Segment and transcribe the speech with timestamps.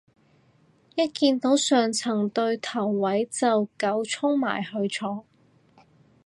[0.95, 5.25] 一見到上層對頭位就狗衝埋去坐